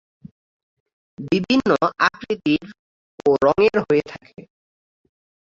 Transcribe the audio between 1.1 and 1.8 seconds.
বিভিন্ন